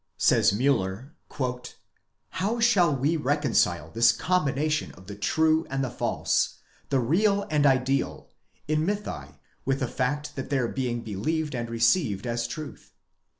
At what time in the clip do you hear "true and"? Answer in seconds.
5.13-5.83